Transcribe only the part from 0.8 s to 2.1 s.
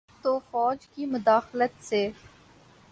کی مداخلت سے۔